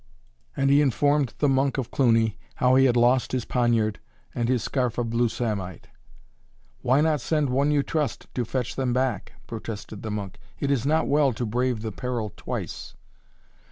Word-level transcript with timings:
And 0.57 0.71
he 0.71 0.81
informed 0.81 1.35
the 1.37 1.47
Monk 1.47 1.77
of 1.77 1.91
Cluny 1.91 2.39
how 2.55 2.73
he 2.73 2.85
had 2.85 2.97
lost 2.97 3.33
his 3.33 3.45
poniard 3.45 3.99
and 4.33 4.49
his 4.49 4.63
scarf 4.63 4.97
of 4.97 5.11
blue 5.11 5.29
Samite. 5.29 5.89
"Why 6.81 7.01
not 7.01 7.21
send 7.21 7.51
one 7.51 7.69
you 7.69 7.83
trust 7.83 8.25
to 8.33 8.43
fetch 8.43 8.75
them 8.75 8.93
back?" 8.93 9.33
protested 9.45 10.01
the 10.01 10.09
monk. 10.09 10.39
"It 10.59 10.71
is 10.71 10.87
not 10.87 11.07
well 11.07 11.33
to 11.33 11.45
brave 11.45 11.81
the 11.83 11.91
peril 11.91 12.33
twice." 12.35 12.95